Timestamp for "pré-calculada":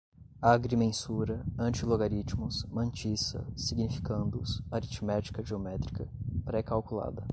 6.43-7.23